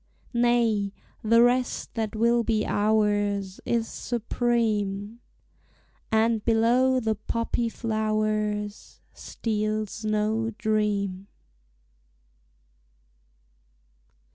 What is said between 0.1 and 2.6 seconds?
Nay, the rest that will